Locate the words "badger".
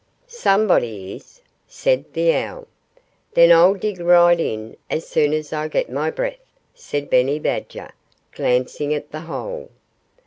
7.37-7.91